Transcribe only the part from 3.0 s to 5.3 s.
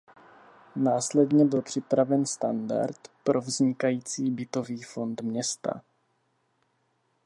pro vznikající bytový fond